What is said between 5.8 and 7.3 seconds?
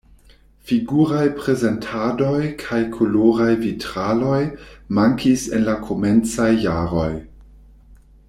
komencaj jaroj.